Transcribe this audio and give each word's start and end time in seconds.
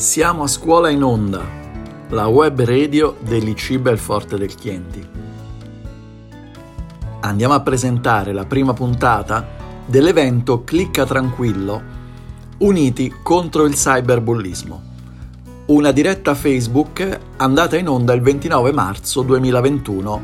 Siamo 0.00 0.44
a 0.44 0.46
scuola 0.46 0.88
in 0.88 1.02
onda, 1.02 1.44
la 2.08 2.26
web 2.26 2.58
radio 2.62 3.18
dell'IC 3.20 3.76
Belforte 3.76 4.38
del 4.38 4.54
Chienti. 4.54 5.06
Andiamo 7.20 7.52
a 7.52 7.60
presentare 7.60 8.32
la 8.32 8.46
prima 8.46 8.72
puntata 8.72 9.46
dell'evento 9.84 10.64
Clicca 10.64 11.04
Tranquillo, 11.04 11.82
uniti 12.60 13.14
contro 13.22 13.66
il 13.66 13.74
cyberbullismo. 13.74 14.82
Una 15.66 15.92
diretta 15.92 16.34
Facebook 16.34 17.20
andata 17.36 17.76
in 17.76 17.86
onda 17.86 18.14
il 18.14 18.22
29 18.22 18.72
marzo 18.72 19.20
2021 19.20 20.22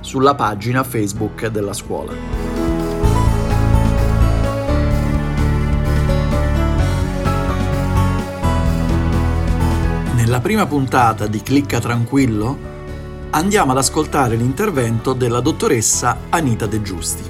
sulla 0.00 0.34
pagina 0.34 0.82
Facebook 0.82 1.46
della 1.46 1.72
scuola. 1.72 2.43
Nella 10.34 10.46
prima 10.46 10.66
puntata 10.66 11.28
di 11.28 11.40
Clicca 11.42 11.78
Tranquillo 11.78 12.58
andiamo 13.30 13.70
ad 13.70 13.78
ascoltare 13.78 14.34
l'intervento 14.34 15.12
della 15.12 15.38
dottoressa 15.38 16.22
Anita 16.28 16.66
De 16.66 16.82
Giusti. 16.82 17.22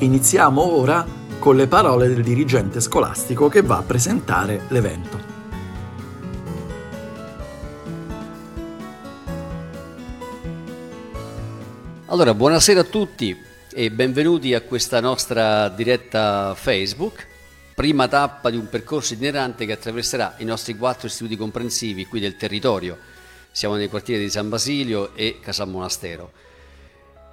Iniziamo 0.00 0.60
ora 0.60 1.06
con 1.38 1.56
le 1.56 1.66
parole 1.66 2.08
del 2.08 2.22
dirigente 2.22 2.82
scolastico 2.82 3.48
che 3.48 3.62
va 3.62 3.78
a 3.78 3.82
presentare 3.82 4.64
l'evento. 4.68 5.18
Allora, 12.04 12.34
buonasera 12.34 12.80
a 12.80 12.84
tutti 12.84 13.34
e 13.72 13.90
benvenuti 13.90 14.52
a 14.52 14.60
questa 14.60 15.00
nostra 15.00 15.70
diretta 15.70 16.54
Facebook 16.54 17.28
prima 17.80 18.08
tappa 18.08 18.50
di 18.50 18.58
un 18.58 18.68
percorso 18.68 19.14
itinerante 19.14 19.64
che 19.64 19.72
attraverserà 19.72 20.34
i 20.36 20.44
nostri 20.44 20.76
quattro 20.76 21.06
istituti 21.06 21.34
comprensivi 21.34 22.04
qui 22.04 22.20
del 22.20 22.36
territorio. 22.36 22.98
Siamo 23.52 23.76
nei 23.76 23.88
quartieri 23.88 24.22
di 24.22 24.28
San 24.28 24.50
Basilio 24.50 25.14
e 25.14 25.38
Casal 25.40 25.70
Monastero. 25.70 26.30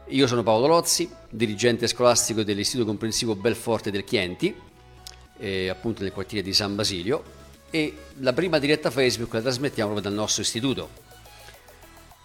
Io 0.07 0.25
sono 0.25 0.43
Paolo 0.43 0.67
Lozzi, 0.67 1.09
dirigente 1.29 1.85
scolastico 1.87 2.43
dell'Istituto 2.43 2.85
Comprensivo 2.85 3.35
Belforte 3.35 3.91
del 3.91 4.05
Chienti, 4.05 4.55
eh, 5.37 5.67
appunto 5.67 6.03
nel 6.03 6.13
quartiere 6.13 6.45
di 6.45 6.53
San 6.53 6.77
Basilio, 6.77 7.23
e 7.69 7.97
la 8.19 8.31
prima 8.31 8.57
diretta 8.57 8.89
Facebook 8.89 9.33
la 9.33 9.41
trasmettiamo 9.41 9.91
proprio 9.91 10.09
dal 10.09 10.17
nostro 10.17 10.43
istituto. 10.43 10.89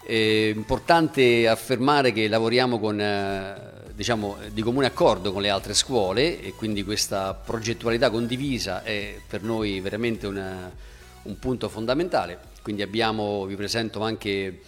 È 0.07 0.53
importante 0.55 1.49
affermare 1.49 2.13
che 2.13 2.29
lavoriamo 2.29 2.79
con 2.79 3.01
eh, 3.01 3.82
diciamo, 3.95 4.37
di 4.53 4.63
comune 4.63 4.87
accordo 4.87 5.33
con 5.33 5.43
le 5.43 5.51
altre 5.51 5.75
scuole 5.75 6.41
e 6.41 6.53
quindi 6.53 6.85
questa 6.85 7.35
progettualità 7.35 8.11
condivisa 8.11 8.83
è 8.83 9.17
per 9.27 9.43
noi 9.43 9.81
veramente 9.81 10.27
una, 10.27 10.71
un 11.23 11.39
punto 11.39 11.69
fondamentale. 11.69 12.39
Quindi 12.63 12.83
abbiamo, 12.83 13.45
vi 13.47 13.57
presento 13.57 14.01
anche 14.03 14.61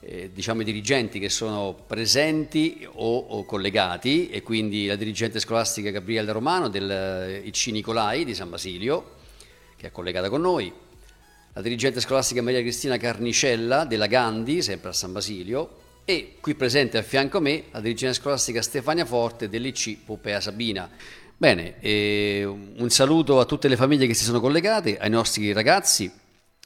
eh, 0.00 0.30
diciamo, 0.32 0.62
i 0.62 0.64
dirigenti 0.64 1.18
che 1.18 1.28
sono 1.28 1.74
presenti 1.86 2.86
o, 2.90 3.18
o, 3.18 3.44
collegati 3.44 4.28
e 4.28 4.42
quindi 4.42 4.86
la 4.86 4.96
dirigente 4.96 5.40
scolastica 5.40 5.90
Gabriele 5.90 6.32
Romano 6.32 6.68
del 6.68 6.90
eh, 6.90 7.42
IC 7.44 7.68
Nicolai 7.68 8.24
di 8.24 8.34
San 8.34 8.50
Basilio 8.50 9.18
che 9.80 9.86
è 9.86 9.90
collegata 9.92 10.28
con 10.28 10.42
noi, 10.42 10.70
la 11.54 11.62
dirigente 11.62 12.00
scolastica 12.00 12.42
Maria 12.42 12.60
Cristina 12.60 12.98
Carnicella 12.98 13.86
della 13.86 14.06
Gandhi, 14.06 14.60
sempre 14.60 14.90
a 14.90 14.92
San 14.92 15.12
Basilio, 15.12 15.79
e 16.10 16.34
qui 16.40 16.56
presente 16.56 16.98
a 16.98 17.02
fianco 17.02 17.38
a 17.38 17.40
me 17.40 17.66
la 17.70 17.80
dirigente 17.80 18.16
scolastica 18.16 18.62
Stefania 18.62 19.04
Forte 19.04 19.48
dell'IC 19.48 19.98
Popea 20.04 20.40
Sabina. 20.40 20.90
Bene, 21.36 21.78
eh, 21.78 22.44
un 22.44 22.90
saluto 22.90 23.38
a 23.38 23.44
tutte 23.44 23.68
le 23.68 23.76
famiglie 23.76 24.08
che 24.08 24.14
si 24.14 24.24
sono 24.24 24.40
collegate, 24.40 24.98
ai 24.98 25.08
nostri 25.08 25.52
ragazzi, 25.52 26.10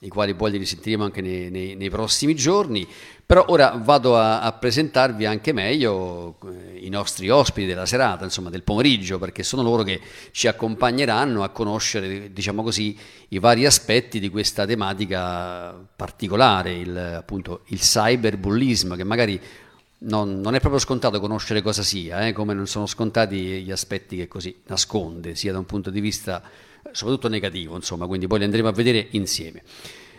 i 0.01 0.09
quali 0.09 0.35
poi 0.35 0.51
li 0.51 0.59
risentiremo 0.59 1.05
anche 1.05 1.21
nei, 1.21 1.51
nei, 1.51 1.77
nei 1.77 1.91
prossimi 1.91 2.35
giorni. 2.35 2.87
Però 3.27 3.47
ora 3.49 3.71
vado 3.83 4.19
a, 4.19 4.41
a, 4.43 4.53
presentarvi 4.53 5.25
anche 5.25 5.55
meglio 5.55 6.37
eh, 6.45 6.81
i 6.85 6.91
nostri 6.91 7.31
ospiti 7.31 7.67
della 7.67 7.87
serata, 7.87 8.25
insomma 8.25 8.51
del 8.51 8.63
pomeriggio, 8.63 9.19
perché 9.19 9.43
sono 9.43 9.63
loro 9.63 9.83
che 9.83 9.99
ci 10.31 10.47
accompagneranno 10.47 11.43
a 11.43 11.49
conoscere, 11.49 12.33
diciamo 12.35 12.63
così, 12.63 12.95
i 13.29 13.39
vari 13.39 13.65
aspetti 13.65 14.21
di 14.21 14.29
questa 14.29 14.67
tematica 14.67 15.75
particolare, 15.97 16.75
il, 16.75 16.97
appunto 16.97 17.63
il 17.69 17.79
cyberbullismo, 17.79 18.95
che 18.95 19.05
magari 19.05 19.41
non, 19.99 20.41
non, 20.41 20.55
è 20.55 20.61
proprio 20.61 20.81
scontato 20.81 21.21
conoscere 21.21 21.63
cosa 21.63 21.83
sia, 21.83 22.27
eh, 22.27 22.33
come 22.33 22.55
non 22.55 22.67
sono 22.67 22.87
scontati 22.87 23.63
gli 23.63 23.71
aspetti 23.71 24.17
che 24.17 24.29
così 24.29 24.55
nasconde, 24.67 25.35
sia 25.35 25.53
da 25.53 25.59
un 25.59 25.67
punto 25.67 25.91
di 25.91 26.01
vista 26.01 26.43
soprattutto 26.93 27.29
negativo, 27.29 27.77
insomma, 27.77 28.07
quindi 28.07 28.27
poi 28.27 28.39
li 28.39 28.45
andremo 28.45 28.69
a 28.69 28.73
vedere 28.73 29.09
insieme. 29.11 29.63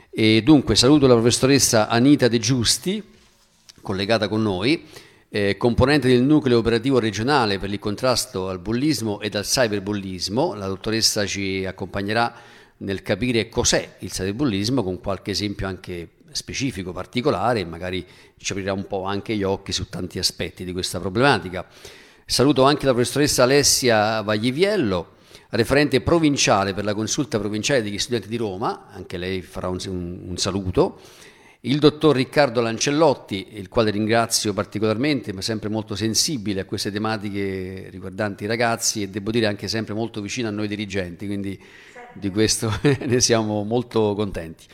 E 0.09 0.41
dunque 0.43 0.75
saluto 0.75 1.07
la 1.07 1.13
professoressa 1.13 1.87
Anita 1.87 2.27
De 2.27 2.39
Giusti, 2.39 3.03
collegata 3.81 4.27
con 4.27 4.41
noi, 4.41 4.85
eh, 5.29 5.57
componente 5.57 6.07
del 6.07 6.23
nucleo 6.23 6.59
operativo 6.59 6.99
regionale 6.99 7.59
per 7.59 7.69
il 7.69 7.79
contrasto 7.79 8.47
al 8.47 8.59
bullismo 8.59 9.19
e 9.19 9.29
al 9.33 9.43
cyberbullismo. 9.43 10.53
La 10.53 10.67
dottoressa 10.67 11.25
ci 11.25 11.65
accompagnerà 11.65 12.33
nel 12.77 13.01
capire 13.01 13.49
cos'è 13.49 13.97
il 13.99 14.09
cyberbullismo 14.09 14.83
con 14.83 14.99
qualche 14.99 15.31
esempio 15.31 15.67
anche 15.67 16.07
specifico, 16.35 16.91
particolare 16.91 17.61
e 17.61 17.65
magari 17.65 18.05
ci 18.37 18.51
aprirà 18.51 18.73
un 18.73 18.85
po' 18.85 19.03
anche 19.03 19.35
gli 19.35 19.43
occhi 19.43 19.71
su 19.71 19.89
tanti 19.89 20.19
aspetti 20.19 20.63
di 20.63 20.71
questa 20.71 20.99
problematica. 20.99 21.65
Saluto 22.25 22.63
anche 22.63 22.85
la 22.85 22.93
professoressa 22.93 23.43
Alessia 23.43 24.21
Vagliviello, 24.21 25.13
referente 25.51 26.01
provinciale 26.01 26.73
per 26.73 26.83
la 26.83 26.93
consulta 26.93 27.39
provinciale 27.39 27.81
degli 27.81 27.97
studenti 27.99 28.27
di 28.27 28.37
Roma, 28.37 28.87
anche 28.91 29.17
lei 29.17 29.41
farà 29.41 29.69
un, 29.69 29.77
un, 29.87 30.37
saluto, 30.37 30.99
il 31.61 31.79
dottor 31.79 32.15
Riccardo 32.15 32.61
Lancellotti, 32.61 33.49
il 33.53 33.69
quale 33.69 33.91
ringrazio 33.91 34.53
particolarmente, 34.53 35.33
ma 35.33 35.41
sempre 35.41 35.69
molto 35.69 35.95
sensibile 35.95 36.61
a 36.61 36.65
queste 36.65 36.91
tematiche 36.91 37.87
riguardanti 37.89 38.43
i 38.43 38.47
ragazzi 38.47 39.01
e 39.01 39.09
devo 39.09 39.31
dire 39.31 39.45
anche 39.45 39.67
sempre 39.67 39.93
molto 39.93 40.21
vicino 40.21 40.47
a 40.47 40.51
noi 40.51 40.67
dirigenti, 40.67 41.25
quindi 41.25 41.59
di 42.13 42.29
questo 42.29 42.71
ne 43.05 43.19
siamo 43.19 43.63
molto 43.63 44.13
contenti. 44.15 44.65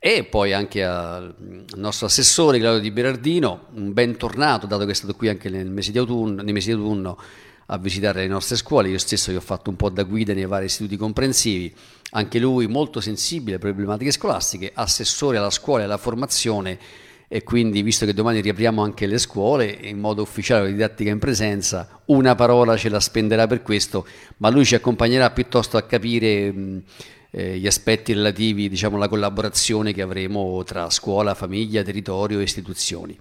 E 0.00 0.22
poi 0.22 0.52
anche 0.52 0.84
al 0.84 1.34
nostro 1.74 2.06
assessore 2.06 2.60
Claudio 2.60 2.80
Di 2.80 2.92
Berardino, 2.92 3.66
un 3.74 3.92
bentornato, 3.92 4.68
dato 4.68 4.84
che 4.84 4.92
è 4.92 4.94
stato 4.94 5.16
qui 5.16 5.28
anche 5.28 5.50
mese 5.50 5.90
autunno, 5.98 6.40
nei 6.40 6.52
mesi 6.52 6.68
di 6.68 6.74
autunno 6.74 7.18
a 7.66 7.78
visitare 7.78 8.20
le 8.20 8.28
nostre 8.28 8.54
scuole, 8.54 8.90
io 8.90 8.98
stesso 8.98 9.32
gli 9.32 9.34
ho 9.34 9.40
fatto 9.40 9.70
un 9.70 9.76
po' 9.76 9.90
da 9.90 10.04
guida 10.04 10.32
nei 10.34 10.46
vari 10.46 10.66
istituti 10.66 10.96
comprensivi, 10.96 11.74
anche 12.10 12.38
lui 12.38 12.68
molto 12.68 13.00
sensibile 13.00 13.56
alle 13.56 13.72
problematiche 13.72 14.12
scolastiche, 14.12 14.70
assessore 14.72 15.36
alla 15.36 15.50
scuola 15.50 15.82
e 15.82 15.84
alla 15.86 15.98
formazione. 15.98 16.78
E 17.26 17.42
quindi 17.42 17.82
visto 17.82 18.06
che 18.06 18.14
domani 18.14 18.40
riapriamo 18.40 18.80
anche 18.80 19.04
le 19.06 19.18
scuole 19.18 19.66
in 19.66 19.98
modo 19.98 20.22
ufficiale 20.22 20.62
la 20.62 20.68
didattica 20.68 21.10
in 21.10 21.18
presenza, 21.18 22.00
una 22.06 22.36
parola 22.36 22.76
ce 22.76 22.88
la 22.88 23.00
spenderà 23.00 23.48
per 23.48 23.62
questo, 23.62 24.06
ma 24.38 24.48
lui 24.48 24.64
ci 24.64 24.76
accompagnerà 24.76 25.30
piuttosto 25.30 25.76
a 25.76 25.82
capire 25.82 26.52
mh, 26.52 26.76
eh, 26.76 26.82
gli 27.30 27.66
aspetti 27.66 28.14
relativi 28.14 28.68
diciamo 28.68 28.96
alla 28.96 29.08
collaborazione 29.08 29.92
che 29.92 30.02
avremo 30.02 30.62
tra 30.64 30.88
scuola, 30.90 31.34
famiglia, 31.34 31.82
territorio 31.82 32.40
e 32.40 32.42
istituzioni. 32.42 33.18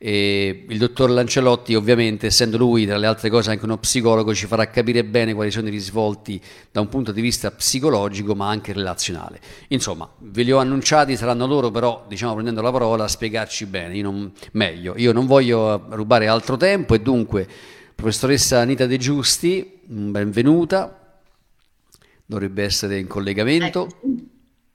E 0.00 0.64
il 0.68 0.78
dottor 0.78 1.10
Lancelotti, 1.10 1.74
ovviamente, 1.74 2.26
essendo 2.26 2.56
lui 2.56 2.86
tra 2.86 2.96
le 2.96 3.06
altre 3.06 3.30
cose 3.30 3.50
anche 3.50 3.64
uno 3.64 3.78
psicologo, 3.78 4.32
ci 4.32 4.46
farà 4.46 4.70
capire 4.70 5.02
bene 5.02 5.34
quali 5.34 5.50
sono 5.50 5.66
i 5.66 5.72
risvolti 5.72 6.40
da 6.70 6.80
un 6.80 6.88
punto 6.88 7.10
di 7.10 7.20
vista 7.20 7.50
psicologico 7.50 8.36
ma 8.36 8.48
anche 8.48 8.72
relazionale. 8.72 9.40
Insomma, 9.68 10.08
ve 10.18 10.44
li 10.44 10.52
ho 10.52 10.58
annunciati, 10.58 11.16
saranno 11.16 11.48
loro 11.48 11.72
però, 11.72 12.04
diciamo 12.06 12.34
prendendo 12.34 12.62
la 12.62 12.70
parola, 12.70 13.04
a 13.04 13.08
spiegarci 13.08 13.66
bene, 13.66 13.96
io 13.96 14.04
non, 14.04 14.30
meglio. 14.52 14.94
Io 14.96 15.12
non 15.12 15.26
voglio 15.26 15.86
rubare 15.88 16.28
altro 16.28 16.56
tempo 16.56 16.94
e 16.94 17.00
dunque, 17.00 17.48
professoressa 17.96 18.60
Anita 18.60 18.86
De 18.86 18.98
Giusti, 18.98 19.80
benvenuta, 19.82 21.07
dovrebbe 22.28 22.62
essere 22.62 22.98
in 22.98 23.06
collegamento. 23.06 23.86
Ecco. 23.86 23.96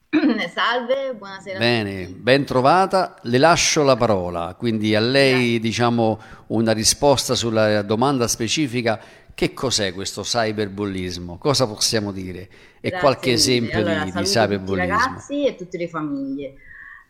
Salve, 0.54 1.14
buonasera. 1.16 1.60
Bene, 1.60 2.08
ben 2.08 2.46
trovata. 2.46 3.16
Le 3.22 3.38
lascio 3.38 3.84
la 3.84 3.96
parola, 3.96 4.56
quindi 4.58 4.96
a 4.96 5.00
lei 5.00 5.60
diciamo 5.60 6.20
una 6.48 6.72
risposta 6.72 7.36
sulla 7.36 7.84
domanda 7.84 8.28
specifica. 8.28 9.00
Che 9.36 9.54
cos'è 9.54 9.94
questo 9.94 10.22
cyberbullismo? 10.22 11.38
Cosa 11.38 11.68
possiamo 11.68 12.12
dire? 12.12 12.42
E 12.80 12.90
Grazie 12.90 13.00
qualche 13.00 13.32
esempio 13.32 13.80
allora, 13.80 14.04
di, 14.04 14.12
di 14.12 14.24
cyberbullismo. 14.24 14.98
Ragazzi 14.98 15.46
e 15.46 15.56
tutte 15.56 15.78
le 15.78 15.88
famiglie. 15.88 16.54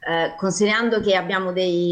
Eh, 0.06 0.36
considerando 0.38 1.00
che 1.00 1.16
abbiamo 1.16 1.54
dei 1.54 1.92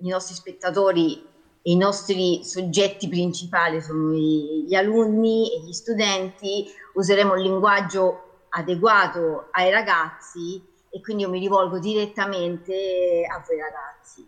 i 0.00 0.08
nostri 0.08 0.34
spettatori, 0.34 1.22
i 1.66 1.76
nostri 1.76 2.44
soggetti 2.44 3.08
principali 3.08 3.80
sono 3.80 4.12
gli 4.12 4.74
alunni 4.74 5.50
e 5.52 5.60
gli 5.60 5.72
studenti, 5.72 6.66
useremo 6.94 7.32
un 7.32 7.40
linguaggio 7.40 8.46
adeguato 8.50 9.48
ai 9.52 9.70
ragazzi 9.70 10.62
e 10.90 11.00
quindi 11.00 11.22
io 11.22 11.30
mi 11.30 11.38
rivolgo 11.38 11.78
direttamente 11.78 13.26
a 13.28 13.42
voi 13.46 13.58
ragazzi. 13.58 14.26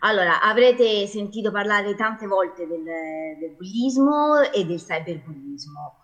Allora, 0.00 0.42
avrete 0.42 1.06
sentito 1.06 1.50
parlare 1.50 1.94
tante 1.94 2.26
volte 2.26 2.66
del, 2.66 2.82
del 2.82 3.54
bullismo 3.56 4.40
e 4.40 4.66
del 4.66 4.78
cyberbullismo. 4.78 5.96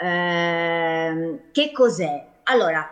Eh, 0.00 1.48
che 1.50 1.72
cos'è? 1.72 2.40
Allora, 2.44 2.88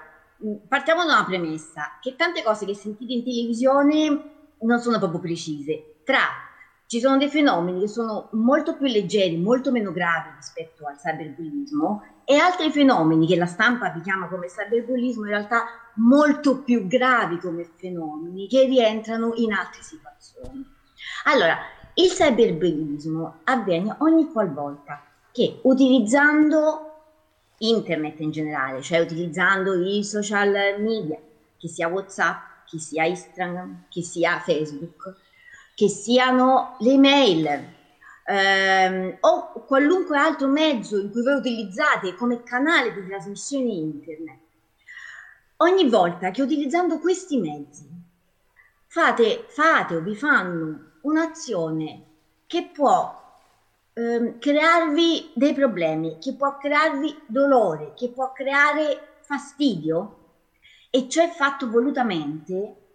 partiamo 0.66 1.04
da 1.04 1.12
una 1.12 1.24
premessa, 1.24 1.98
che 2.00 2.16
tante 2.16 2.42
cose 2.42 2.64
che 2.66 2.74
sentite 2.74 3.12
in 3.12 3.22
televisione 3.22 4.30
non 4.60 4.80
sono 4.80 4.98
proprio 4.98 5.20
precise. 5.20 6.00
Tra 6.02 6.46
ci 6.86 7.00
sono 7.00 7.16
dei 7.16 7.28
fenomeni 7.28 7.80
che 7.80 7.88
sono 7.88 8.28
molto 8.32 8.76
più 8.76 8.86
leggeri, 8.86 9.36
molto 9.36 9.72
meno 9.72 9.90
gravi 9.92 10.30
rispetto 10.36 10.86
al 10.86 10.96
cyberbullismo 10.96 12.02
e 12.24 12.36
altri 12.36 12.70
fenomeni 12.70 13.26
che 13.26 13.36
la 13.36 13.46
stampa 13.46 13.90
vi 13.90 14.00
chiama 14.02 14.28
come 14.28 14.46
cyberbullismo 14.46 15.24
in 15.24 15.30
realtà 15.30 15.64
molto 15.96 16.62
più 16.62 16.86
gravi 16.86 17.38
come 17.38 17.68
fenomeni 17.76 18.46
che 18.46 18.66
rientrano 18.66 19.32
in 19.34 19.52
altre 19.52 19.82
situazioni. 19.82 20.64
Allora, 21.24 21.56
il 21.94 22.08
cyberbullismo 22.08 23.40
avviene 23.44 23.96
ogni 23.98 24.30
qualvolta 24.30 25.02
che 25.32 25.60
utilizzando 25.62 26.86
internet 27.58 28.20
in 28.20 28.30
generale, 28.30 28.80
cioè 28.80 29.00
utilizzando 29.00 29.74
i 29.74 30.04
social 30.04 30.80
media, 30.80 31.18
che 31.58 31.68
sia 31.68 31.88
WhatsApp, 31.88 32.64
che 32.66 32.78
sia 32.78 33.04
Instagram, 33.04 33.86
che 33.88 34.02
sia 34.02 34.38
Facebook, 34.40 35.14
che 35.76 35.90
siano 35.90 36.76
le 36.78 36.96
mail 36.96 37.74
ehm, 38.24 39.18
o 39.20 39.52
qualunque 39.66 40.16
altro 40.16 40.48
mezzo 40.48 40.98
in 40.98 41.10
cui 41.10 41.22
voi 41.22 41.34
utilizzate 41.34 42.14
come 42.14 42.42
canale 42.42 42.94
di 42.94 43.06
trasmissione 43.06 43.68
internet. 43.68 44.38
Ogni 45.56 45.86
volta 45.90 46.30
che 46.30 46.40
utilizzando 46.40 46.98
questi 46.98 47.36
mezzi 47.36 47.86
fate, 48.86 49.44
fate 49.48 49.96
o 49.96 50.00
vi 50.00 50.16
fanno 50.16 50.92
un'azione 51.02 52.04
che 52.46 52.70
può 52.72 53.14
ehm, 53.92 54.38
crearvi 54.38 55.32
dei 55.34 55.52
problemi, 55.52 56.16
che 56.18 56.32
può 56.32 56.56
crearvi 56.56 57.14
dolore, 57.26 57.92
che 57.94 58.08
può 58.08 58.32
creare 58.32 59.18
fastidio, 59.20 60.16
e 60.88 61.06
cioè 61.06 61.28
fatto 61.28 61.68
volutamente, 61.68 62.85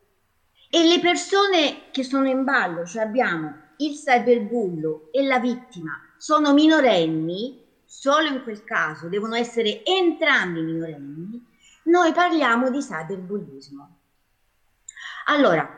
e 0.73 0.87
le 0.87 1.01
persone 1.01 1.91
che 1.91 2.01
sono 2.01 2.29
in 2.29 2.45
ballo, 2.45 2.85
cioè 2.85 3.03
abbiamo 3.03 3.53
il 3.75 3.93
cyberbullo 3.93 5.09
e 5.11 5.21
la 5.25 5.37
vittima, 5.37 5.91
sono 6.15 6.53
minorenni, 6.53 7.61
solo 7.83 8.27
in 8.27 8.41
quel 8.41 8.63
caso 8.63 9.09
devono 9.09 9.35
essere 9.35 9.83
entrambi 9.83 10.61
minorenni, 10.61 11.45
noi 11.83 12.13
parliamo 12.13 12.69
di 12.69 12.79
cyberbullismo. 12.79 13.97
Allora, 15.25 15.69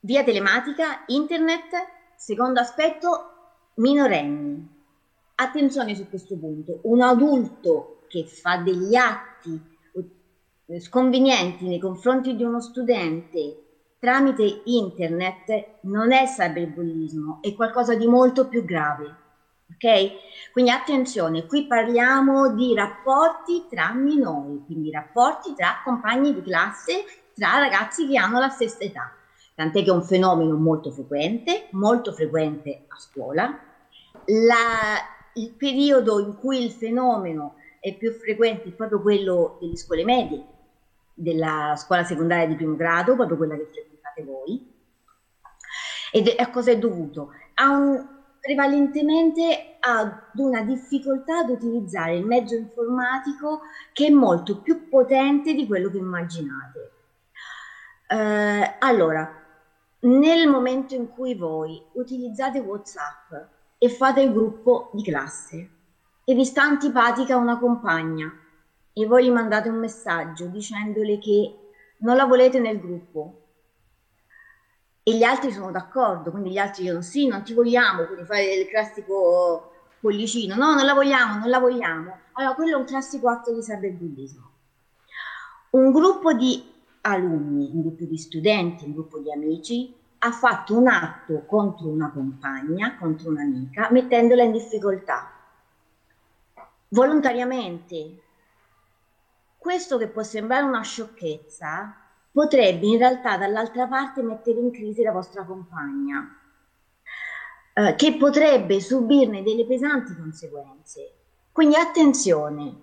via 0.00 0.22
telematica, 0.22 1.04
internet, 1.06 1.70
secondo 2.16 2.60
aspetto, 2.60 3.30
minorenni. 3.76 4.74
Attenzione 5.36 5.94
su 5.94 6.06
questo 6.10 6.36
punto, 6.36 6.80
un 6.82 7.00
adulto 7.00 8.04
che 8.08 8.26
fa 8.26 8.58
degli 8.58 8.94
atti 8.94 9.58
sconvenienti 10.80 11.66
nei 11.66 11.78
confronti 11.78 12.36
di 12.36 12.42
uno 12.42 12.60
studente 12.60 13.65
tramite 14.06 14.62
internet 14.66 15.78
non 15.80 16.12
è 16.12 16.26
cyberbullismo, 16.26 17.40
è 17.42 17.52
qualcosa 17.56 17.96
di 17.96 18.06
molto 18.06 18.46
più 18.46 18.64
grave. 18.64 19.16
Ok? 19.68 20.52
Quindi 20.52 20.70
attenzione, 20.70 21.44
qui 21.46 21.66
parliamo 21.66 22.54
di 22.54 22.72
rapporti 22.72 23.66
tra 23.68 23.92
minori, 23.92 24.62
quindi 24.64 24.92
rapporti 24.92 25.54
tra 25.56 25.80
compagni 25.82 26.32
di 26.32 26.40
classe, 26.40 27.04
tra 27.34 27.58
ragazzi 27.58 28.06
che 28.06 28.16
hanno 28.16 28.38
la 28.38 28.48
stessa 28.48 28.84
età. 28.84 29.12
Tant'è 29.56 29.82
che 29.82 29.90
è 29.90 29.92
un 29.92 30.04
fenomeno 30.04 30.54
molto 30.54 30.92
frequente, 30.92 31.66
molto 31.72 32.12
frequente 32.12 32.84
a 32.86 33.00
scuola, 33.00 33.58
la, 34.26 35.02
il 35.34 35.50
periodo 35.50 36.20
in 36.20 36.36
cui 36.36 36.62
il 36.62 36.70
fenomeno 36.70 37.56
è 37.80 37.92
più 37.96 38.12
frequente 38.12 38.68
è 38.68 38.72
proprio 38.72 39.02
quello 39.02 39.58
delle 39.60 39.76
scuole 39.76 40.04
medie, 40.04 40.44
della 41.12 41.74
scuola 41.76 42.04
secondaria 42.04 42.46
di 42.46 42.54
primo 42.54 42.76
grado, 42.76 43.16
proprio 43.16 43.36
quella 43.36 43.56
che 43.56 43.85
frequentate 44.16 44.24
voi. 44.24 44.74
Ed 46.12 46.32
a 46.38 46.50
cosa 46.50 46.70
è 46.70 46.78
dovuto? 46.78 47.32
A 47.54 47.70
un, 47.70 48.06
prevalentemente 48.40 49.76
ad 49.80 50.12
una 50.36 50.62
difficoltà 50.62 51.38
ad 51.38 51.50
utilizzare 51.50 52.16
il 52.16 52.24
mezzo 52.24 52.54
informatico 52.54 53.60
che 53.92 54.06
è 54.06 54.10
molto 54.10 54.60
più 54.60 54.88
potente 54.88 55.52
di 55.52 55.66
quello 55.66 55.90
che 55.90 55.98
immaginate. 55.98 56.92
Eh, 58.08 58.76
allora, 58.78 59.42
nel 60.00 60.48
momento 60.48 60.94
in 60.94 61.08
cui 61.08 61.34
voi 61.34 61.82
utilizzate 61.92 62.60
WhatsApp 62.60 63.32
e 63.78 63.88
fate 63.88 64.22
il 64.22 64.32
gruppo 64.32 64.90
di 64.92 65.02
classe 65.02 65.70
e 66.24 66.34
vi 66.34 66.44
sta 66.44 66.62
antipatica 66.62 67.36
una 67.36 67.58
compagna 67.58 68.32
e 68.92 69.06
voi 69.06 69.24
gli 69.24 69.30
mandate 69.30 69.68
un 69.68 69.78
messaggio 69.78 70.46
dicendole 70.46 71.18
che 71.18 71.66
non 71.98 72.16
la 72.16 72.24
volete 72.24 72.58
nel 72.58 72.80
gruppo 72.80 73.45
e 75.08 75.16
gli 75.16 75.22
altri 75.22 75.52
sono 75.52 75.70
d'accordo, 75.70 76.32
quindi 76.32 76.50
gli 76.50 76.58
altri 76.58 76.82
dicono 76.82 77.00
sì, 77.00 77.28
non 77.28 77.44
ti 77.44 77.54
vogliamo, 77.54 78.06
quindi 78.06 78.24
fare 78.24 78.54
il 78.54 78.66
classico 78.66 79.70
pollicino, 80.00 80.56
no, 80.56 80.74
non 80.74 80.84
la 80.84 80.94
vogliamo, 80.94 81.38
non 81.38 81.48
la 81.48 81.60
vogliamo. 81.60 82.18
Allora, 82.32 82.54
quello 82.56 82.72
è 82.72 82.80
un 82.80 82.86
classico 82.86 83.28
atto 83.28 83.54
di 83.54 83.60
cyberbullismo. 83.60 84.50
Un 85.70 85.92
gruppo 85.92 86.32
di 86.32 86.72
alunni, 87.02 87.70
un 87.72 87.82
gruppo 87.82 88.02
di 88.02 88.18
studenti, 88.18 88.84
un 88.84 88.94
gruppo 88.94 89.20
di 89.20 89.30
amici 89.30 89.94
ha 90.18 90.32
fatto 90.32 90.76
un 90.76 90.88
atto 90.88 91.44
contro 91.46 91.86
una 91.86 92.10
compagna, 92.10 92.96
contro 92.98 93.30
un'amica, 93.30 93.86
mettendola 93.92 94.42
in 94.42 94.50
difficoltà. 94.50 95.30
Volontariamente. 96.88 98.22
Questo 99.56 99.98
che 99.98 100.08
può 100.08 100.24
sembrare 100.24 100.64
una 100.64 100.82
sciocchezza 100.82 102.05
potrebbe 102.36 102.84
in 102.84 102.98
realtà 102.98 103.38
dall'altra 103.38 103.86
parte 103.86 104.20
mettere 104.20 104.60
in 104.60 104.70
crisi 104.70 105.02
la 105.02 105.10
vostra 105.10 105.42
compagna, 105.44 106.38
eh, 107.72 107.94
che 107.94 108.14
potrebbe 108.18 108.78
subirne 108.78 109.42
delle 109.42 109.64
pesanti 109.64 110.14
conseguenze. 110.14 111.14
Quindi 111.50 111.76
attenzione, 111.76 112.74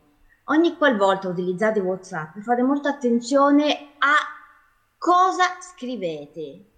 ogni 0.45 0.75
qualvolta 0.75 1.27
utilizzate 1.27 1.79
WhatsApp 1.81 2.39
fate 2.39 2.63
molta 2.63 2.89
attenzione 2.89 3.89
a 3.99 4.15
cosa 4.97 5.43
scrivete 5.59 6.71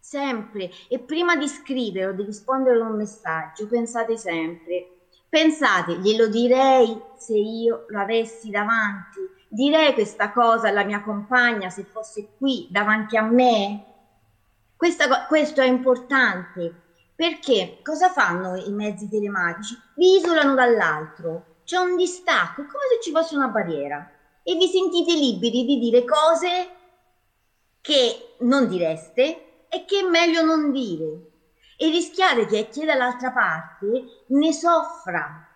sempre 0.00 0.70
e 0.88 1.00
prima 1.00 1.36
di 1.36 1.46
scrivere 1.46 2.06
o 2.06 2.12
di 2.12 2.22
rispondere 2.22 2.80
a 2.80 2.88
un 2.88 2.96
messaggio 2.96 3.68
pensate 3.68 4.16
sempre, 4.16 5.00
pensate, 5.28 5.98
glielo 5.98 6.28
direi 6.28 6.98
se 7.18 7.36
io 7.36 7.84
lo 7.88 8.00
avessi 8.00 8.48
davanti, 8.48 9.20
direi 9.52 9.92
questa 9.92 10.32
cosa 10.32 10.68
alla 10.68 10.82
mia 10.82 11.02
compagna 11.02 11.68
se 11.68 11.84
fosse 11.84 12.30
qui 12.38 12.66
davanti 12.70 13.18
a 13.18 13.22
me? 13.22 13.84
Questa, 14.74 15.26
questo 15.26 15.60
è 15.60 15.66
importante 15.66 16.74
perché 17.14 17.80
cosa 17.82 18.08
fanno 18.08 18.56
i 18.56 18.70
mezzi 18.72 19.10
telematici? 19.10 19.78
Vi 19.94 20.16
isolano 20.16 20.54
dall'altro, 20.54 21.58
c'è 21.64 21.76
un 21.76 21.96
distacco, 21.96 22.62
come 22.62 22.84
se 22.90 23.02
ci 23.02 23.10
fosse 23.10 23.36
una 23.36 23.48
barriera 23.48 24.10
e 24.42 24.54
vi 24.56 24.66
sentite 24.66 25.12
liberi 25.12 25.64
di 25.64 25.78
dire 25.78 26.04
cose 26.04 26.70
che 27.82 28.36
non 28.40 28.66
direste 28.66 29.66
e 29.68 29.84
che 29.84 30.00
è 30.00 30.08
meglio 30.08 30.42
non 30.42 30.72
dire 30.72 31.30
e 31.76 31.90
rischiare 31.90 32.46
che 32.46 32.68
chi 32.70 32.82
è 32.82 32.86
dall'altra 32.86 33.30
parte 33.32 34.24
ne 34.28 34.52
soffra. 34.52 35.46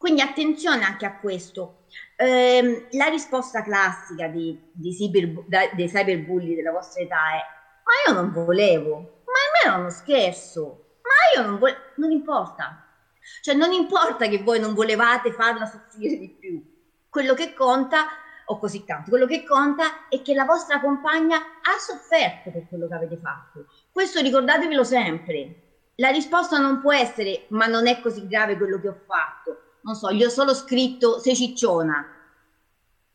Quindi 0.00 0.22
attenzione 0.22 0.82
anche 0.82 1.04
a 1.04 1.18
questo. 1.18 1.82
Eh, 2.16 2.88
la 2.92 3.08
risposta 3.08 3.62
classica 3.62 4.28
di, 4.28 4.58
di 4.72 4.92
cyber, 4.92 5.44
dei 5.74 5.88
cyberbulli 5.88 6.54
della 6.54 6.72
vostra 6.72 7.02
età 7.02 7.34
è 7.34 7.58
ma 7.84 8.10
io 8.10 8.18
non 8.18 8.32
volevo, 8.32 9.24
ma 9.26 9.66
almeno 9.66 9.82
uno 9.82 9.90
scherzo, 9.90 11.00
ma 11.02 11.38
io 11.38 11.46
non 11.46 11.58
volevo, 11.58 11.78
non 11.96 12.12
importa. 12.12 12.82
Cioè 13.42 13.54
non 13.54 13.72
importa 13.72 14.26
che 14.26 14.42
voi 14.42 14.58
non 14.58 14.72
volevate 14.72 15.32
farla 15.32 15.66
soffrire 15.66 16.16
di 16.16 16.30
più, 16.30 16.64
quello 17.10 17.34
che 17.34 17.52
conta 17.52 18.06
o 18.46 18.58
così 18.58 18.86
tanto. 18.86 19.10
Quello 19.10 19.26
che 19.26 19.44
conta 19.44 20.08
è 20.08 20.22
che 20.22 20.32
la 20.32 20.46
vostra 20.46 20.80
compagna 20.80 21.36
ha 21.36 21.78
sofferto 21.78 22.50
per 22.50 22.66
quello 22.70 22.88
che 22.88 22.94
avete 22.94 23.18
fatto. 23.18 23.66
Questo 23.92 24.22
ricordatevelo 24.22 24.82
sempre. 24.82 25.56
La 25.96 26.08
risposta 26.08 26.58
non 26.58 26.80
può 26.80 26.94
essere 26.94 27.44
ma 27.48 27.66
non 27.66 27.86
è 27.86 28.00
così 28.00 28.26
grave 28.26 28.56
quello 28.56 28.80
che 28.80 28.88
ho 28.88 28.98
fatto. 29.06 29.64
Non 29.82 29.94
so, 29.94 30.12
gli 30.12 30.22
ho 30.22 30.28
solo 30.28 30.54
scritto 30.54 31.18
sei 31.18 31.34
cicciona. 31.34 32.06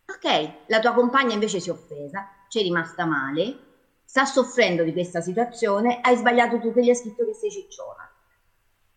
Ok, 0.07 0.51
la 0.67 0.79
tua 0.79 0.93
compagna 0.93 1.33
invece 1.33 1.59
si 1.59 1.69
è 1.69 1.71
offesa, 1.71 2.27
ci 2.47 2.59
è 2.59 2.63
rimasta 2.63 3.05
male, 3.05 3.57
sta 4.05 4.25
soffrendo 4.25 4.83
di 4.83 4.93
questa 4.93 5.21
situazione, 5.21 5.99
hai 6.01 6.15
sbagliato 6.15 6.59
tu 6.59 6.73
che 6.73 6.83
gli 6.83 6.89
hai 6.89 6.95
scritto 6.95 7.25
che 7.25 7.33
sei 7.33 7.51
cicciona. 7.51 8.09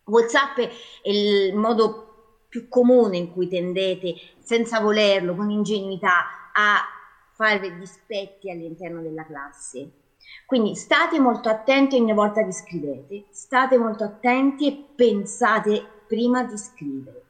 WhatsApp 0.05 0.59
è 0.59 0.71
il 1.05 1.55
modo 1.55 2.45
più 2.49 2.69
comune 2.69 3.17
in 3.19 3.33
cui 3.33 3.49
tendete, 3.49 4.15
senza 4.39 4.81
volerlo, 4.81 5.35
con 5.35 5.51
ingenuità, 5.51 6.51
a 6.53 6.83
fare 7.33 7.77
dispetti 7.77 8.51
all'interno 8.51 9.03
della 9.03 9.25
classe. 9.25 9.91
Quindi 10.47 10.75
state 10.75 11.21
molto 11.21 11.49
attenti 11.49 11.97
ogni 11.97 12.13
volta 12.13 12.43
che 12.45 12.53
scrivete, 12.53 13.27
state 13.31 13.79
molto 13.79 14.05
attenti 14.05 14.67
e 14.67 14.87
pensate 14.95 15.87
prima 16.07 16.43
di 16.45 16.57
scrivere. 16.57 17.27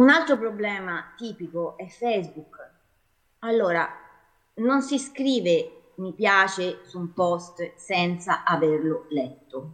Un 0.00 0.08
altro 0.08 0.38
problema 0.38 1.12
tipico 1.14 1.76
è 1.76 1.86
Facebook. 1.86 2.56
Allora, 3.40 3.86
non 4.54 4.80
si 4.80 4.98
scrive 4.98 5.92
mi 5.96 6.14
piace 6.14 6.78
su 6.86 6.98
un 6.98 7.12
post 7.12 7.74
senza 7.76 8.42
averlo 8.42 9.04
letto. 9.10 9.72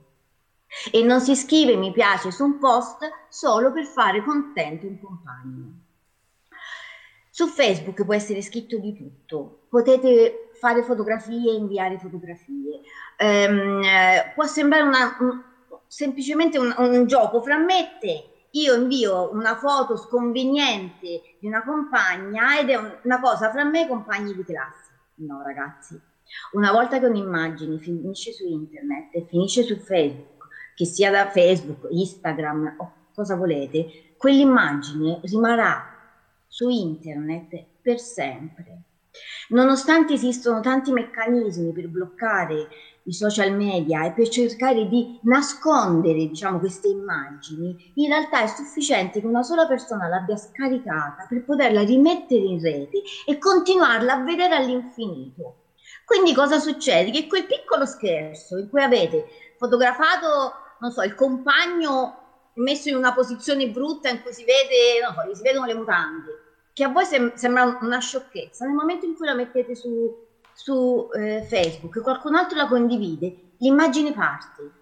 E 0.91 1.05
non 1.05 1.21
si 1.21 1.37
scrive 1.37 1.77
mi 1.77 1.93
piace 1.93 2.33
su 2.33 2.43
un 2.43 2.59
post 2.59 3.09
solo 3.29 3.71
per 3.71 3.85
fare 3.85 4.25
contento 4.25 4.89
un 4.89 4.99
compagno. 4.99 5.73
Su 7.31 7.47
Facebook 7.47 8.05
può 8.05 8.15
essere 8.15 8.43
scritto 8.43 8.79
di 8.79 8.97
tutto, 8.97 9.67
potete 9.69 10.51
fare 10.55 10.83
fotografie 10.83 11.53
inviare 11.53 12.01
fotografie. 12.01 12.81
Um, 13.21 13.81
può 14.35 14.45
sembrare 14.45 14.83
una, 14.83 15.17
un, 15.21 15.41
semplicemente 15.87 16.59
un, 16.59 16.75
un 16.77 17.07
gioco 17.07 17.41
fra 17.41 17.59
me 17.59 17.79
e 17.79 17.99
te. 18.01 18.31
Io 18.57 18.75
invio 18.75 19.31
una 19.33 19.55
foto 19.57 19.97
sconveniente 19.97 21.37
di 21.39 21.47
una 21.47 21.63
compagna 21.63 22.59
ed 22.59 22.71
è 22.71 22.77
un, 22.77 22.91
una 23.03 23.21
cosa 23.21 23.51
fra 23.51 23.65
me 23.65 23.85
e 23.85 23.87
compagni 23.87 24.35
di 24.35 24.45
classe. 24.45 24.93
No, 25.17 25.43
ragazzi, 25.43 26.01
una 26.53 26.73
volta 26.73 26.99
che 26.99 27.05
un'immagine 27.05 27.79
finisce 27.79 28.33
su 28.33 28.47
internet 28.47 29.15
e 29.15 29.27
finisce 29.29 29.63
su 29.63 29.77
Facebook, 29.77 30.49
che 30.75 30.87
sia 30.87 31.11
da 31.11 31.29
Facebook, 31.29 31.87
Instagram 31.91 32.77
o 32.79 32.93
cosa 33.15 33.37
volete, 33.37 34.15
quell'immagine 34.17 35.21
rimarrà 35.25 35.95
su 36.47 36.71
internet 36.71 37.63
per 37.83 38.01
sempre. 38.01 38.85
Nonostante 39.49 40.13
esistono 40.15 40.61
tanti 40.61 40.93
meccanismi 40.93 41.73
per 41.73 41.89
bloccare 41.89 42.69
i 43.05 43.13
social 43.13 43.53
media 43.53 44.05
e 44.05 44.13
per 44.13 44.29
cercare 44.29 44.87
di 44.87 45.07
nascondere 45.23 46.27
diciamo, 46.27 46.59
queste 46.59 46.89
immagini, 46.89 47.75
in 47.95 48.09
realtà 48.09 48.43
è 48.43 48.47
sufficiente 48.49 49.21
che 49.21 49.27
una 49.27 49.43
sola 49.43 49.67
persona 49.67 50.09
l'abbia 50.09 50.37
scaricata 50.37 51.25
per 51.29 51.45
poterla 51.45 51.83
rimettere 51.83 52.43
in 52.43 52.61
rete 52.61 53.01
e 53.25 53.39
continuarla 53.39 54.15
a 54.15 54.23
vedere 54.23 54.55
all'infinito. 54.55 55.59
Quindi 56.05 56.33
cosa 56.35 56.59
succede? 56.59 57.11
Che 57.11 57.27
quel 57.27 57.47
piccolo 57.47 57.85
scherzo 57.87 58.57
in 58.59 58.69
cui 58.69 58.83
avete 58.83 59.25
fotografato, 59.57 60.53
non 60.79 60.91
so, 60.91 61.03
il 61.03 61.15
compagno 61.15 62.21
messo 62.55 62.89
in 62.89 62.97
una 62.97 63.13
posizione 63.13 63.69
brutta 63.69 64.09
in 64.09 64.21
cui 64.21 64.33
si 64.33 64.45
vede, 64.45 65.01
so, 65.03 65.35
si 65.35 65.43
vedono 65.43 65.67
le 65.67 65.75
mutande, 65.75 66.46
che 66.77 66.85
a 66.85 66.89
voi 66.89 67.07
sem- 67.07 67.33
sembra 67.37 67.79
una 67.81 68.01
sciocchezza, 68.01 68.67
nel 68.67 68.75
momento 68.75 69.07
in 69.07 69.15
cui 69.15 69.25
la 69.25 69.33
mettete 69.33 69.75
su 69.75 70.25
su 70.53 71.09
eh, 71.15 71.43
Facebook, 71.43 72.03
qualcun 72.03 72.35
altro 72.35 72.59
la 72.59 72.67
condivide, 72.67 73.53
l'immagine 73.59 74.13
parte. 74.13 74.73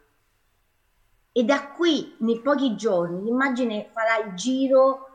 E 1.30 1.44
da 1.44 1.68
qui, 1.68 2.16
nei 2.18 2.40
pochi 2.40 2.74
giorni, 2.74 3.22
l'immagine 3.22 3.88
farà 3.92 4.24
il 4.24 4.34
giro 4.34 5.08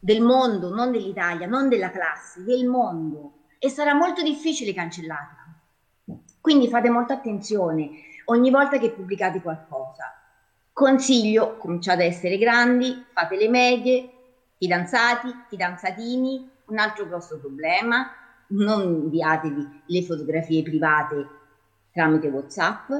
del 0.00 0.20
mondo, 0.20 0.72
non 0.74 0.90
dell'Italia, 0.90 1.46
non 1.46 1.68
della 1.68 1.90
classe, 1.92 2.42
del 2.42 2.66
mondo. 2.66 3.34
E 3.58 3.68
sarà 3.68 3.94
molto 3.94 4.20
difficile 4.20 4.74
cancellarla. 4.74 5.44
Quindi 6.40 6.68
fate 6.68 6.88
molta 6.88 7.14
attenzione 7.14 7.90
ogni 8.26 8.50
volta 8.50 8.78
che 8.78 8.90
pubblicate 8.90 9.40
qualcosa. 9.40 10.12
Consiglio, 10.72 11.56
cominciate 11.56 12.02
a 12.02 12.06
essere 12.06 12.36
grandi, 12.36 13.06
fate 13.12 13.36
le 13.36 13.48
medie, 13.48 14.10
fidanzati, 14.56 15.28
fidanzatini. 15.48 16.50
Un 16.66 16.78
altro 16.78 17.06
grosso 17.06 17.38
problema, 17.38 18.10
non 18.48 18.82
inviatevi 18.82 19.82
le 19.86 20.02
fotografie 20.02 20.62
private 20.62 21.28
tramite 21.92 22.28
WhatsApp 22.28 22.90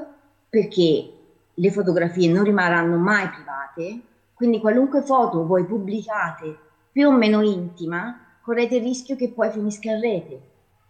perché 0.48 1.12
le 1.52 1.70
fotografie 1.70 2.30
non 2.30 2.44
rimarranno 2.44 2.96
mai 2.96 3.28
private, 3.28 4.00
quindi 4.34 4.60
qualunque 4.60 5.02
foto 5.02 5.46
voi 5.46 5.64
pubblicate 5.66 6.58
più 6.92 7.08
o 7.08 7.12
meno 7.12 7.42
intima, 7.42 8.38
correte 8.40 8.76
il 8.76 8.82
rischio 8.82 9.16
che 9.16 9.32
poi 9.32 9.50
finisca 9.50 9.90
in 9.90 10.00
rete 10.00 10.40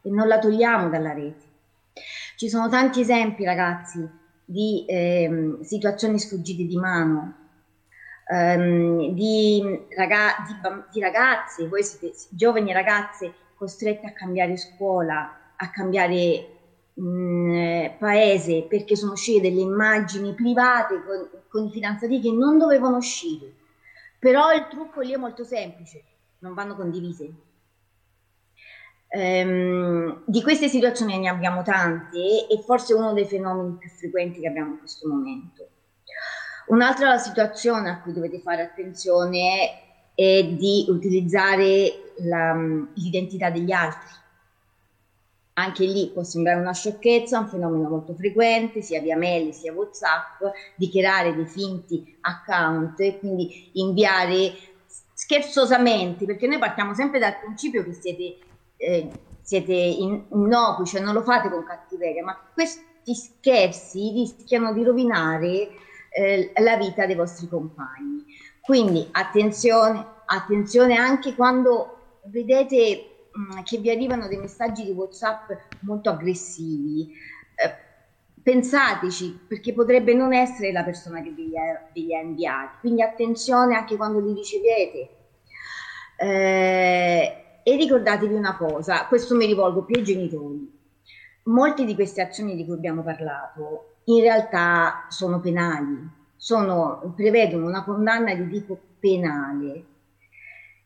e 0.03 0.11
non 0.11 0.29
la 0.29 0.39
togliamo 0.39 0.89
dalla 0.89 1.13
rete. 1.13 1.45
Ci 2.37 2.49
sono 2.49 2.69
tanti 2.69 3.01
esempi, 3.01 3.45
ragazzi, 3.45 4.09
di 4.45 4.85
eh, 4.87 5.59
situazioni 5.63 6.19
sfuggite 6.19 6.65
di 6.65 6.77
mano, 6.77 7.35
ehm, 8.27 9.13
di, 9.13 9.87
raga- 9.97 10.37
di, 10.47 10.55
di, 10.93 11.01
ragazze, 11.01 11.69
voi 11.69 11.83
siete 11.83 12.13
giovani 12.31 12.73
ragazze 12.73 13.33
costrette 13.55 14.07
a 14.07 14.13
cambiare 14.13 14.57
scuola, 14.57 15.55
a 15.57 15.71
cambiare 15.71 16.47
mm, 17.01 17.87
paese 17.99 18.67
perché 18.69 18.97
sono 18.97 19.13
uscite 19.13 19.49
delle 19.49 19.61
immagini 19.61 20.35
private 20.35 21.03
con, 21.03 21.29
con 21.49 21.65
i 21.65 21.71
fidanzati 21.71 22.21
che 22.21 22.33
non 22.33 22.59
dovevano 22.59 22.97
uscire. 22.97 23.53
Però 24.19 24.53
il 24.53 24.67
trucco 24.69 25.01
lì 25.01 25.13
è 25.13 25.17
molto 25.17 25.45
semplice, 25.45 26.03
non 26.41 26.55
vanno 26.55 26.75
condivise. 26.75 27.45
Um, 29.09 30.23
di 30.27 30.43
queste 30.43 30.69
situazioni 30.69 31.17
ne 31.17 31.29
abbiamo 31.29 31.63
tante 31.63 32.19
e 32.19 32.61
forse 32.65 32.93
uno 32.93 33.13
dei 33.13 33.25
fenomeni 33.25 33.77
più 33.79 33.89
frequenti 33.89 34.41
che 34.41 34.49
abbiamo 34.49 34.73
in 34.73 34.79
questo 34.79 35.09
momento. 35.09 35.69
Un'altra 36.67 37.17
situazione 37.19 37.91
a 37.91 38.01
cui 38.01 38.13
dovete 38.13 38.41
fare 38.41 38.63
attenzione 38.63 39.85
è 40.15 40.45
di 40.45 40.87
utilizzare 40.89 42.13
la, 42.19 42.55
l'identità 42.95 43.51
degli 43.51 43.71
altri. 43.71 44.15
Anche 45.59 45.85
lì 45.85 46.11
può 46.13 46.23
sembrare 46.23 46.61
una 46.61 46.73
sciocchezza, 46.73 47.39
un 47.39 47.49
fenomeno 47.49 47.89
molto 47.89 48.15
frequente, 48.15 48.83
sia 48.83 49.01
via 49.01 49.17
mail 49.17 49.55
sia 49.55 49.73
WhatsApp, 49.73 50.43
dichiarare 50.75 51.35
dei 51.35 51.47
finti 51.47 52.17
account 52.21 52.99
e 53.01 53.19
quindi 53.19 53.71
inviare 53.75 54.53
scherzosamente, 55.15 56.27
perché 56.27 56.47
noi 56.47 56.59
partiamo 56.59 56.95
sempre 56.95 57.19
dal 57.19 57.39
principio 57.39 57.85
che 57.85 57.93
siete, 57.93 58.37
eh, 58.77 59.11
siete 59.41 59.73
innocui, 59.73 60.85
cioè 60.85 61.01
non 61.01 61.15
lo 61.15 61.23
fate 61.23 61.49
con 61.49 61.65
cattiveria, 61.65 62.23
ma 62.23 62.39
questi 62.53 63.15
scherzi 63.15 64.11
rischiano 64.13 64.75
di 64.75 64.83
rovinare 64.83 65.69
eh, 66.17 66.51
la 66.63 66.79
vita 66.79 67.05
dei 67.05 67.15
vostri 67.15 67.47
compagni. 67.47 68.25
Quindi 68.63 69.07
attenzione, 69.13 70.05
attenzione 70.25 70.97
anche 70.97 71.35
quando 71.35 72.21
vedete 72.25 73.29
mh, 73.31 73.59
mm, 73.59 73.63
che 73.63 73.79
vi 73.79 73.91
arrivano 73.91 74.27
dei 74.27 74.39
messaggi 74.39 74.85
di 74.85 74.93
WhatsApp 74.93 75.51
molto 75.81 76.09
aggressivi, 76.09 77.13
eh, 77.55 77.75
pensateci 78.43 79.41
perché 79.47 79.75
potrebbe 79.75 80.15
non 80.15 80.33
essere 80.33 80.73
la 80.73 80.83
persona 80.83 81.21
che 81.21 81.31
vi, 81.31 81.53
ha, 81.59 81.87
vi 81.93 82.15
ha 82.15 82.21
inviati, 82.21 82.79
quindi 82.81 83.03
attenzione 83.03 83.77
anche 83.77 83.97
quando 83.97 84.19
li 84.21 84.33
ricevete. 84.33 85.11
Eh, 86.19 87.61
e 87.63 87.77
ricordatevi 87.77 88.33
una 88.33 88.57
cosa, 88.57 89.07
questo 89.07 89.35
mi 89.37 89.45
rivolgo 89.45 89.85
più 89.85 89.97
ai 89.97 90.05
genitori. 90.05 90.75
Molte 91.45 91.85
di 91.85 91.95
queste 91.95 92.23
azioni 92.23 92.57
di 92.57 92.65
cui 92.65 92.75
abbiamo 92.75 93.03
parlato 93.03 93.96
in 94.09 94.21
realtà 94.21 95.07
sono 95.09 95.41
penali, 95.41 96.09
sono, 96.37 97.13
prevedono 97.15 97.67
una 97.67 97.85
condanna 97.85 98.35
di 98.35 98.49
tipo 98.49 98.79
penale 98.99 99.85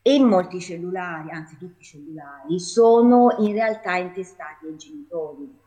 e 0.01 0.19
molti 0.19 0.59
cellulari, 0.59 1.29
anzi 1.29 1.57
tutti 1.57 1.81
i 1.81 1.85
cellulari, 1.85 2.59
sono 2.59 3.35
in 3.39 3.53
realtà 3.53 3.95
intestati 3.95 4.65
ai 4.65 4.75
genitori. 4.75 5.59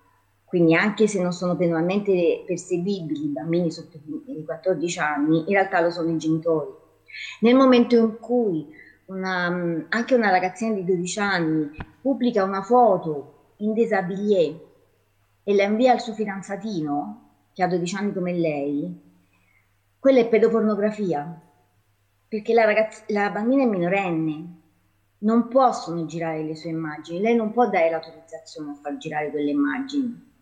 Quindi 0.44 0.74
anche 0.74 1.06
se 1.06 1.20
non 1.20 1.32
sono 1.32 1.56
penalmente 1.56 2.42
perseguibili 2.46 3.24
i 3.24 3.28
bambini 3.28 3.70
sotto 3.70 3.98
i 4.26 4.44
14 4.44 4.98
anni, 5.00 5.38
in 5.38 5.52
realtà 5.52 5.80
lo 5.80 5.90
sono 5.90 6.10
i 6.10 6.18
genitori. 6.18 6.70
Nel 7.40 7.54
momento 7.54 7.96
in 7.96 8.18
cui 8.18 8.66
una, 9.06 9.86
anche 9.88 10.14
una 10.14 10.30
ragazzina 10.30 10.74
di 10.74 10.84
12 10.84 11.18
anni 11.20 11.70
pubblica 12.00 12.42
una 12.42 12.62
foto 12.62 13.52
in 13.58 13.72
desabilier 13.72 14.60
e 15.44 15.54
la 15.54 15.64
invia 15.64 15.92
al 15.92 16.00
suo 16.00 16.14
fidanzatino, 16.14 17.23
che 17.54 17.62
ha 17.62 17.66
12 17.66 17.96
anni 17.96 18.12
come 18.12 18.32
lei, 18.34 19.00
quella 19.98 20.20
è 20.20 20.28
pedopornografia 20.28 21.40
perché 22.28 22.52
la, 22.52 22.64
ragazza, 22.64 23.04
la 23.08 23.30
bambina 23.30 23.62
è 23.62 23.66
minorenne, 23.66 24.60
non 25.18 25.46
possono 25.46 26.04
girare 26.04 26.42
le 26.42 26.56
sue 26.56 26.70
immagini, 26.70 27.20
lei 27.20 27.36
non 27.36 27.52
può 27.52 27.68
dare 27.68 27.90
l'autorizzazione 27.90 28.72
a 28.72 28.74
far 28.74 28.96
girare 28.96 29.30
quelle 29.30 29.50
immagini. 29.50 30.32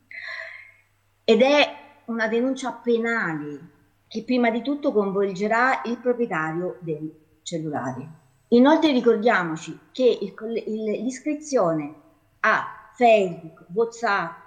Ed 1.23 1.43
è 1.43 1.77
una 2.07 2.29
denuncia 2.29 2.73
penale 2.73 3.71
che 4.09 4.25
prima 4.25 4.51
di 4.51 4.63
tutto 4.63 4.91
coinvolgerà 4.91 5.83
il 5.85 5.99
proprietario 5.99 6.79
del 6.81 7.13
cellulare. 7.43 8.09
Inoltre 8.49 8.91
ricordiamoci 8.93 9.79
che 9.93 10.19
il, 10.21 10.35
il, 10.67 11.03
l'iscrizione 11.03 11.95
a 12.41 12.91
Facebook, 12.95 13.67
WhatsApp, 13.73 14.42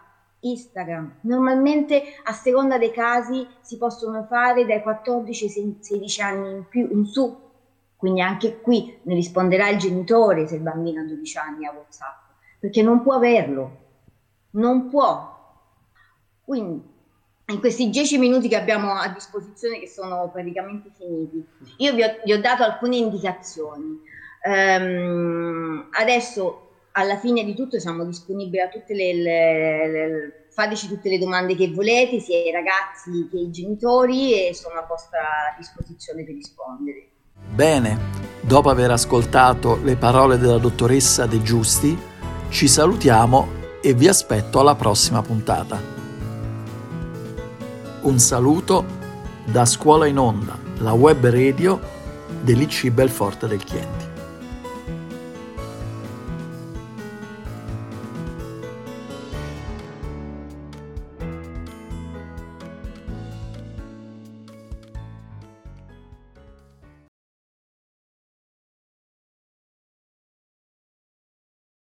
Instagram. 0.50 1.18
Normalmente 1.22 2.04
a 2.24 2.34
seconda 2.34 2.78
dei 2.78 2.92
casi 2.92 3.48
si 3.62 3.78
possono 3.78 4.26
fare 4.26 4.66
dai 4.66 4.82
14 4.82 5.46
ai 5.46 5.78
16 5.80 6.22
anni 6.22 6.52
in 6.52 6.66
più 6.68 6.88
in 6.92 7.06
su, 7.06 7.38
quindi 7.96 8.22
anche 8.22 8.62
qui 8.62 9.00
ne 9.04 9.16
risponderà 9.16 9.70
il 9.70 9.78
genitore 9.78 10.48
se 10.48 10.56
il 10.56 10.62
bambino 10.62 11.02
ha 11.02 11.06
12 11.06 11.38
anni 11.38 11.66
a 11.66 11.72
WhatsApp, 11.72 12.20
perché 12.60 12.82
non 12.82 13.02
può 13.02 13.16
averlo, 13.16 13.78
non 14.52 14.90
può. 14.90 15.34
Quindi 16.44 16.94
in 17.48 17.60
questi 17.60 17.90
10 17.90 18.18
minuti 18.18 18.48
che 18.48 18.56
abbiamo 18.56 18.94
a 18.94 19.08
disposizione, 19.10 19.80
che 19.80 19.88
sono 19.88 20.30
praticamente 20.32 20.90
finiti, 20.96 21.46
io 21.78 21.94
vi 21.94 22.04
ho, 22.04 22.08
vi 22.24 22.34
ho 22.34 22.42
dato 22.42 22.64
alcune 22.64 22.98
indicazioni. 22.98 24.00
Um, 24.48 25.88
adesso 25.92 26.65
alla 26.98 27.18
fine 27.18 27.44
di 27.44 27.54
tutto 27.54 27.80
siamo 27.80 28.06
disponibili 28.06 28.62
a 28.62 28.70
tutte 28.70 28.94
le, 28.94 29.14
le, 29.14 29.88
le, 29.88 30.46
fateci 30.50 30.88
tutte 30.88 31.10
le 31.10 31.18
domande 31.18 31.56
che 31.56 31.70
volete, 31.72 32.20
sia 32.20 32.38
i 32.38 32.52
ragazzi 32.52 33.28
che 33.30 33.38
i 33.38 33.52
genitori 33.52 34.48
e 34.48 34.54
sono 34.54 34.76
a 34.76 34.86
vostra 34.88 35.20
disposizione 35.58 36.24
per 36.24 36.36
rispondere. 36.36 37.10
Bene, 37.54 38.00
dopo 38.42 38.70
aver 38.70 38.92
ascoltato 38.92 39.78
le 39.84 39.98
parole 39.98 40.38
della 40.38 40.58
dottoressa 40.58 41.26
De 41.26 41.42
Giusti, 41.42 41.98
ci 42.50 42.68
salutiamo 42.68 43.64
e 43.82 43.94
vi 43.94 44.08
aspetto 44.08 44.60
alla 44.60 44.76
prossima 44.76 45.22
puntata. 45.22 45.78
Un 48.04 48.20
saluto 48.20 48.86
da 49.44 49.66
Scuola 49.66 50.06
in 50.06 50.18
Onda, 50.18 50.58
la 50.78 50.94
web 50.94 51.26
radio 51.26 51.78
dell'IC 52.42 52.90
Belforte 52.90 53.48
del 53.48 53.64
Chienti. 53.64 54.15